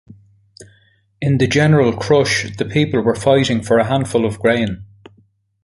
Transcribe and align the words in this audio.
In 1.21 1.37
the 1.37 1.45
general 1.45 1.93
crush 1.95 2.57
the 2.57 2.65
people 2.65 3.01
were 3.03 3.13
fighting 3.13 3.61
for 3.61 3.77
a 3.77 3.85
handful 3.85 4.25
of 4.25 4.39
grain. 4.39 4.83